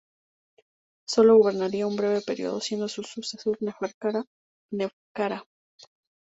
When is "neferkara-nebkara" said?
3.61-5.43